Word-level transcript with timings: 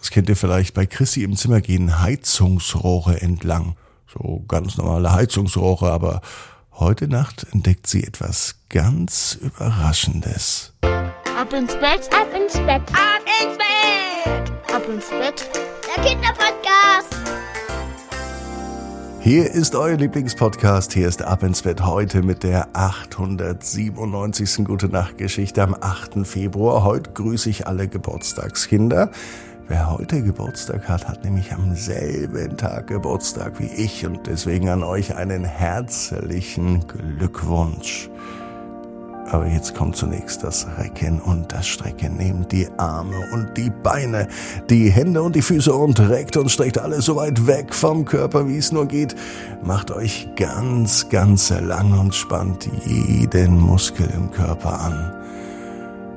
Das 0.00 0.10
kennt 0.10 0.28
ihr 0.30 0.36
vielleicht 0.36 0.74
bei 0.74 0.86
Chrissy 0.86 1.22
im 1.22 1.36
Zimmer 1.36 1.60
gehen 1.60 2.00
Heizungsrohre 2.00 3.20
entlang. 3.20 3.76
So 4.12 4.42
ganz 4.48 4.78
normale 4.78 5.12
Heizungsrohre, 5.12 5.92
aber 5.92 6.22
heute 6.72 7.06
Nacht 7.06 7.46
entdeckt 7.52 7.86
sie 7.86 8.02
etwas 8.02 8.56
ganz 8.70 9.38
Überraschendes. 9.40 10.72
Ab 10.82 11.52
ins 11.52 11.74
Bett, 11.74 12.08
ab 12.12 12.28
ins 12.34 12.54
Bett, 12.54 12.82
ab 12.92 13.22
ins 13.44 13.58
Bett, 13.58 14.52
ab 14.74 14.88
ins 14.88 15.10
Bett. 15.10 15.48
Der 15.96 16.02
Kinderpodcast. 16.02 17.16
Hier 19.22 19.50
ist 19.52 19.74
euer 19.74 19.98
Lieblingspodcast. 19.98 20.94
Hier 20.94 21.06
ist 21.06 21.20
Ab 21.22 21.42
ins 21.42 21.60
Bett 21.60 21.84
heute 21.84 22.22
mit 22.22 22.42
der 22.42 22.68
897. 22.72 24.64
Gute 24.64 24.88
Nacht 24.88 25.18
Geschichte 25.18 25.62
am 25.62 25.76
8. 25.78 26.26
Februar. 26.26 26.84
Heute 26.84 27.10
grüße 27.12 27.50
ich 27.50 27.66
alle 27.66 27.86
Geburtstagskinder. 27.86 29.10
Wer 29.70 29.88
heute 29.88 30.20
Geburtstag 30.20 30.88
hat, 30.88 31.06
hat 31.06 31.22
nämlich 31.22 31.52
am 31.52 31.76
selben 31.76 32.56
Tag 32.56 32.88
Geburtstag 32.88 33.60
wie 33.60 33.68
ich 33.68 34.04
und 34.04 34.26
deswegen 34.26 34.68
an 34.68 34.82
euch 34.82 35.14
einen 35.14 35.44
herzlichen 35.44 36.88
Glückwunsch. 36.88 38.10
Aber 39.30 39.46
jetzt 39.46 39.76
kommt 39.76 39.94
zunächst 39.94 40.42
das 40.42 40.66
Recken 40.76 41.20
und 41.20 41.52
das 41.52 41.68
Strecken. 41.68 42.16
Nehmt 42.16 42.50
die 42.50 42.66
Arme 42.78 43.14
und 43.32 43.56
die 43.56 43.70
Beine, 43.70 44.26
die 44.68 44.90
Hände 44.90 45.22
und 45.22 45.36
die 45.36 45.42
Füße 45.42 45.72
und 45.72 46.00
reckt 46.00 46.36
und 46.36 46.50
streckt 46.50 46.78
alles 46.78 47.04
so 47.04 47.14
weit 47.14 47.46
weg 47.46 47.72
vom 47.72 48.04
Körper, 48.04 48.48
wie 48.48 48.56
es 48.58 48.72
nur 48.72 48.86
geht. 48.86 49.14
Macht 49.62 49.92
euch 49.92 50.26
ganz, 50.34 51.08
ganz 51.10 51.50
lang 51.50 51.96
und 51.96 52.12
spannt 52.16 52.68
jeden 52.84 53.60
Muskel 53.60 54.10
im 54.16 54.32
Körper 54.32 54.80
an. 54.80 55.14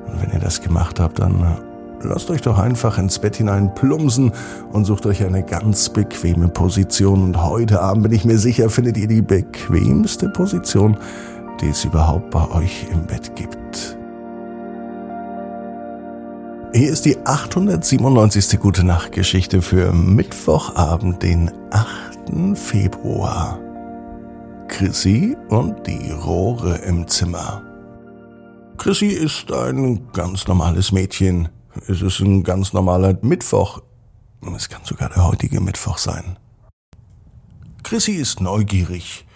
Und 0.08 0.20
wenn 0.20 0.32
ihr 0.32 0.40
das 0.40 0.60
gemacht 0.60 0.98
habt, 0.98 1.20
dann 1.20 1.56
lasst 2.04 2.30
euch 2.30 2.42
doch 2.42 2.58
einfach 2.58 2.98
ins 2.98 3.18
Bett 3.18 3.36
hinein 3.36 3.74
plumsen 3.74 4.32
und 4.72 4.84
sucht 4.84 5.06
euch 5.06 5.24
eine 5.24 5.42
ganz 5.42 5.88
bequeme 5.88 6.48
Position. 6.48 7.22
Und 7.22 7.42
heute 7.42 7.80
Abend 7.80 8.04
bin 8.04 8.12
ich 8.12 8.24
mir 8.24 8.38
sicher, 8.38 8.70
findet 8.70 8.96
ihr 8.96 9.08
die 9.08 9.22
bequemste 9.22 10.28
Position, 10.28 10.96
die 11.60 11.68
es 11.68 11.84
überhaupt 11.84 12.30
bei 12.30 12.48
euch 12.50 12.86
im 12.92 13.06
Bett 13.06 13.34
gibt. 13.36 13.96
Hier 16.74 16.90
ist 16.90 17.04
die 17.04 17.16
897. 17.24 18.58
Gute 18.58 18.84
Nacht 18.84 19.12
Geschichte 19.12 19.62
für 19.62 19.92
Mittwochabend, 19.92 21.22
den 21.22 21.52
8. 21.70 22.58
Februar. 22.58 23.60
Chrissy 24.66 25.36
und 25.50 25.86
die 25.86 26.10
Rohre 26.10 26.78
im 26.78 27.06
Zimmer. 27.06 27.62
Chrissy 28.76 29.06
ist 29.06 29.52
ein 29.52 30.08
ganz 30.12 30.48
normales 30.48 30.90
Mädchen. 30.90 31.48
Es 31.88 32.02
ist 32.02 32.20
ein 32.20 32.44
ganz 32.44 32.72
normaler 32.72 33.18
Mittwoch. 33.22 33.82
Es 34.56 34.68
kann 34.68 34.84
sogar 34.84 35.08
der 35.08 35.26
heutige 35.26 35.60
Mittwoch 35.60 35.98
sein. 35.98 36.38
Chrissy 37.82 38.12
ist 38.12 38.40
neugierig 38.40 39.26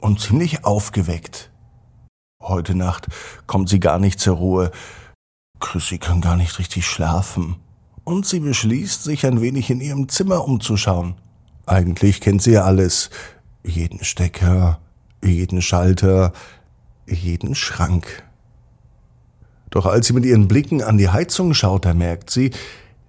und 0.00 0.20
ziemlich 0.20 0.64
aufgeweckt. 0.64 1.50
Heute 2.42 2.74
Nacht 2.74 3.08
kommt 3.46 3.68
sie 3.68 3.80
gar 3.80 3.98
nicht 3.98 4.18
zur 4.18 4.36
Ruhe. 4.36 4.70
Chrissy 5.60 5.98
kann 5.98 6.20
gar 6.20 6.36
nicht 6.36 6.58
richtig 6.58 6.86
schlafen. 6.86 7.56
Und 8.04 8.26
sie 8.26 8.40
beschließt, 8.40 9.02
sich 9.02 9.26
ein 9.26 9.40
wenig 9.40 9.70
in 9.70 9.80
ihrem 9.80 10.08
Zimmer 10.08 10.44
umzuschauen. 10.44 11.14
Eigentlich 11.66 12.20
kennt 12.20 12.42
sie 12.42 12.52
ja 12.52 12.64
alles. 12.64 13.10
Jeden 13.64 14.04
Stecker, 14.04 14.78
jeden 15.22 15.62
Schalter, 15.62 16.32
jeden 17.06 17.54
Schrank. 17.54 18.24
Doch 19.74 19.86
als 19.86 20.06
sie 20.06 20.12
mit 20.12 20.24
ihren 20.24 20.46
Blicken 20.46 20.82
an 20.82 20.98
die 20.98 21.08
Heizung 21.08 21.52
schaut, 21.52 21.84
da 21.84 21.94
merkt 21.94 22.30
sie, 22.30 22.52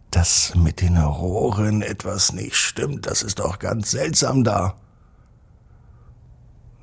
dass 0.09 0.55
mit 0.55 0.81
den 0.81 0.97
Rohren 0.97 1.83
etwas 1.83 2.33
nicht 2.33 2.55
stimmt. 2.55 3.05
Das 3.05 3.21
ist 3.21 3.37
doch 3.37 3.59
ganz 3.59 3.91
seltsam 3.91 4.43
da. 4.43 4.73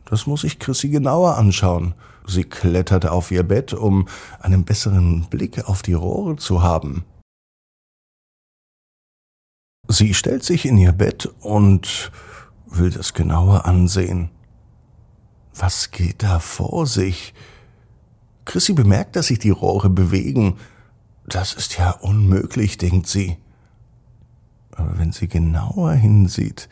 Das 0.05 0.28
muss 0.28 0.44
ich 0.44 0.60
Chrissy 0.60 0.88
genauer 0.88 1.36
anschauen. 1.36 1.94
Sie 2.25 2.44
kletterte 2.44 3.10
auf 3.10 3.32
ihr 3.32 3.43
Bett, 3.43 3.72
um 3.75 4.06
einen 4.38 4.65
besseren 4.65 5.26
Blick 5.28 5.69
auf 5.69 5.82
die 5.82 5.94
Rohre 5.94 6.37
zu 6.37 6.62
haben. 6.62 7.04
Sie 9.88 10.14
stellt 10.14 10.44
sich 10.44 10.64
in 10.64 10.78
ihr 10.78 10.93
Bett 10.93 11.28
und 11.41 12.12
will 12.66 12.91
das 12.91 13.14
genauer 13.14 13.66
ansehen. 13.66 14.31
Was 15.56 15.91
geht 15.91 16.22
da 16.22 16.38
vor 16.38 16.87
sich? 16.87 17.34
Chrissy 18.44 18.72
bemerkt, 18.72 19.16
dass 19.16 19.28
sich 19.28 19.38
die 19.38 19.50
Rohre 19.50 19.91
bewegen. 19.91 20.56
Das 21.26 21.54
ist 21.54 21.78
ja 21.78 21.91
unmöglich, 21.91 22.78
denkt 22.78 23.06
sie. 23.06 23.36
Aber 24.75 24.98
wenn 24.98 25.12
sie 25.12 25.28
genauer 25.28 25.92
hinsieht, 25.92 26.69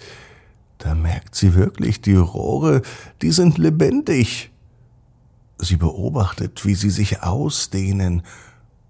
da 0.78 0.94
merkt 0.94 1.34
sie 1.34 1.54
wirklich, 1.54 2.00
die 2.00 2.14
Rohre, 2.14 2.82
die 3.22 3.30
sind 3.30 3.58
lebendig. 3.58 4.50
Sie 5.58 5.76
beobachtet, 5.76 6.64
wie 6.64 6.74
sie 6.74 6.88
sich 6.88 7.22
ausdehnen 7.22 8.22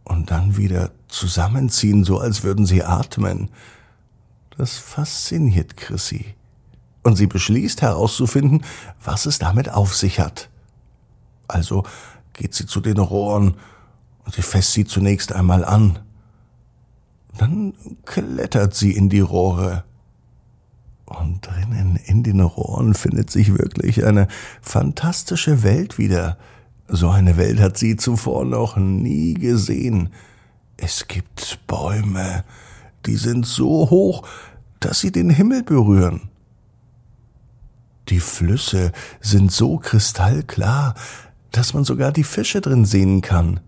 und 0.04 0.30
dann 0.30 0.56
wieder 0.56 0.92
zusammenziehen, 1.08 2.04
so 2.04 2.18
als 2.18 2.44
würden 2.44 2.64
sie 2.64 2.84
atmen. 2.84 3.50
Das 4.56 4.78
fasziniert 4.78 5.76
Chrissy. 5.76 6.34
Und 7.02 7.16
sie 7.16 7.26
beschließt 7.26 7.82
herauszufinden, 7.82 8.64
was 9.02 9.26
es 9.26 9.38
damit 9.38 9.70
auf 9.70 9.96
sich 9.96 10.20
hat. 10.20 10.48
Also 11.48 11.84
geht 12.32 12.54
sie 12.54 12.66
zu 12.66 12.80
den 12.80 12.98
Rohren 12.98 13.54
und 14.24 14.34
sie 14.34 14.42
fasst 14.42 14.72
sie 14.72 14.84
zunächst 14.84 15.32
einmal 15.32 15.64
an. 15.64 15.98
Dann 17.38 17.74
klettert 18.04 18.74
sie 18.74 18.92
in 18.92 19.08
die 19.08 19.20
Rohre. 19.20 19.84
Und 21.06 21.44
drinnen 21.44 21.98
in 22.04 22.22
den 22.22 22.40
Rohren 22.40 22.94
findet 22.94 23.30
sich 23.30 23.58
wirklich 23.58 24.04
eine 24.04 24.28
fantastische 24.62 25.62
Welt 25.64 25.98
wieder. 25.98 26.38
So 26.86 27.10
eine 27.10 27.36
Welt 27.36 27.60
hat 27.60 27.78
sie 27.78 27.96
zuvor 27.96 28.44
noch 28.44 28.76
nie 28.76 29.34
gesehen. 29.34 30.10
Es 30.76 31.08
gibt 31.08 31.58
Bäume, 31.66 32.44
die 33.06 33.16
sind 33.16 33.44
so 33.44 33.90
hoch, 33.90 34.26
dass 34.78 35.00
sie 35.00 35.10
den 35.10 35.30
Himmel 35.30 35.62
berühren. 35.62 36.30
Die 38.08 38.20
Flüsse 38.20 38.92
sind 39.20 39.52
so 39.52 39.78
kristallklar, 39.78 40.94
dass 41.52 41.74
man 41.74 41.84
sogar 41.84 42.12
die 42.12 42.24
Fische 42.24 42.60
drin 42.60 42.84
sehen 42.84 43.20
kann. 43.20 43.60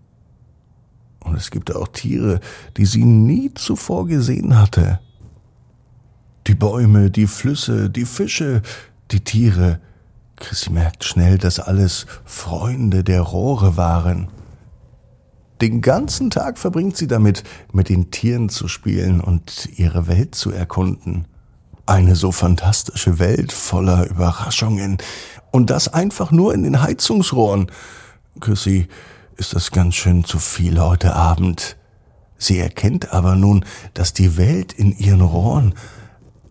Und 1.19 1.35
es 1.35 1.51
gibt 1.51 1.73
auch 1.75 1.87
Tiere, 1.87 2.39
die 2.77 2.85
sie 2.85 3.05
nie 3.05 3.53
zuvor 3.53 4.07
gesehen 4.07 4.59
hatte. 4.59 4.99
Die 6.47 6.55
Bäume, 6.55 7.09
die 7.09 7.27
Flüsse, 7.27 7.89
die 7.89 8.05
Fische, 8.05 8.61
die 9.11 9.21
Tiere. 9.21 9.79
Chrissy 10.35 10.71
merkt 10.71 11.05
schnell, 11.05 11.37
dass 11.37 11.59
alles 11.59 12.05
Freunde 12.25 13.03
der 13.03 13.21
Rohre 13.21 13.77
waren. 13.77 14.27
Den 15.61 15.79
ganzen 15.79 16.29
Tag 16.29 16.57
verbringt 16.57 16.97
sie 16.97 17.07
damit, 17.07 17.43
mit 17.71 17.87
den 17.87 18.11
Tieren 18.11 18.49
zu 18.49 18.67
spielen 18.67 19.21
und 19.21 19.69
ihre 19.77 20.07
Welt 20.07 20.35
zu 20.35 20.51
erkunden. 20.51 21.25
Eine 21.85 22.15
so 22.15 22.31
fantastische 22.31 23.19
Welt 23.19 23.51
voller 23.51 24.07
Überraschungen. 24.09 24.97
Und 25.51 25.69
das 25.69 25.87
einfach 25.87 26.31
nur 26.31 26.53
in 26.53 26.63
den 26.63 26.81
Heizungsrohren. 26.81 27.71
Chrissy, 28.39 28.87
ist 29.37 29.53
das 29.53 29.71
ganz 29.71 29.95
schön 29.95 30.23
zu 30.23 30.39
viel 30.39 30.79
heute 30.79 31.13
Abend. 31.15 31.77
Sie 32.37 32.59
erkennt 32.59 33.13
aber 33.13 33.35
nun, 33.35 33.65
dass 33.93 34.13
die 34.13 34.37
Welt 34.37 34.73
in 34.73 34.97
ihren 34.97 35.21
Rohren 35.21 35.73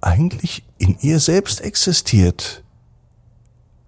eigentlich 0.01 0.65
in 0.79 0.99
ihr 1.01 1.21
selbst 1.21 1.61
existiert. 1.61 2.63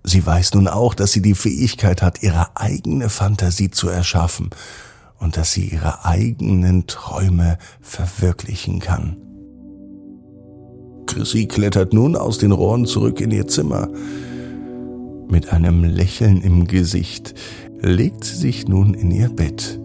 Sie 0.05 0.25
weiß 0.25 0.55
nun 0.55 0.69
auch, 0.69 0.95
dass 0.95 1.13
sie 1.13 1.23
die 1.23 1.35
Fähigkeit 1.35 2.03
hat, 2.03 2.23
ihre 2.23 2.57
eigene 2.57 3.09
Fantasie 3.09 3.71
zu 3.71 3.89
erschaffen 3.89 4.51
und 5.19 5.37
dass 5.37 5.53
sie 5.53 5.69
ihre 5.69 6.05
eigenen 6.05 6.87
Träume 6.87 7.59
verwirklichen 7.81 8.81
kann. 8.81 9.17
Chrissy 11.15 11.47
klettert 11.47 11.93
nun 11.93 12.17
aus 12.17 12.39
den 12.39 12.51
Rohren 12.51 12.87
zurück 12.87 13.21
in 13.21 13.31
ihr 13.31 13.47
Zimmer. 13.47 13.89
Mit 15.29 15.53
einem 15.53 15.85
Lächeln 15.85 16.41
im 16.41 16.67
Gesicht 16.67 17.35
legt 17.81 18.25
sie 18.25 18.35
sich 18.35 18.67
nun 18.67 18.95
in 18.95 19.13
ihr 19.13 19.29
Bett. 19.29 19.79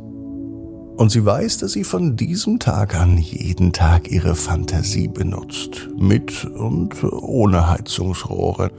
Und 0.97 1.11
sie 1.11 1.23
weiß, 1.23 1.59
dass 1.59 1.73
sie 1.73 1.83
von 1.83 2.15
diesem 2.15 2.57
Tag 2.57 2.99
an 2.99 3.19
jeden 3.19 3.73
Tag 3.73 4.09
ihre 4.09 4.33
Fantasie 4.33 5.07
benutzt. 5.07 5.87
Mit 5.99 6.45
und 6.45 7.03
ohne 7.03 7.69
Heizungsrohre. 7.69 8.71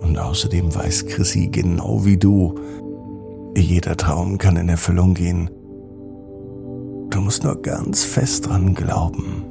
Und 0.00 0.18
außerdem 0.18 0.74
weiß 0.74 1.06
Chrissy 1.06 1.50
genau 1.52 2.04
wie 2.04 2.16
du, 2.16 2.56
jeder 3.56 3.96
Traum 3.96 4.38
kann 4.38 4.56
in 4.56 4.68
Erfüllung 4.68 5.14
gehen. 5.14 5.48
Du 7.10 7.20
musst 7.20 7.44
nur 7.44 7.62
ganz 7.62 8.02
fest 8.02 8.48
dran 8.48 8.74
glauben. 8.74 9.49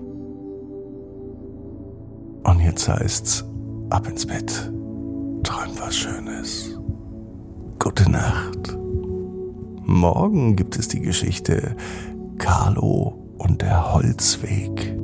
Und 2.43 2.59
jetzt 2.61 2.87
heißt's, 2.87 3.45
ab 3.89 4.07
ins 4.07 4.25
Bett. 4.25 4.71
Träum 5.43 5.71
was 5.79 5.95
Schönes. 5.95 6.79
Gute 7.79 8.09
Nacht. 8.09 8.77
Morgen 9.85 10.55
gibt 10.55 10.77
es 10.77 10.87
die 10.87 11.01
Geschichte 11.01 11.75
Carlo 12.37 13.17
und 13.37 13.61
der 13.61 13.93
Holzweg. 13.93 14.95